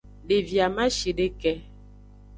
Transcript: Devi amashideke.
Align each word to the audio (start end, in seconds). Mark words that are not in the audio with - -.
Devi 0.29 0.57
amashideke. 0.67 1.51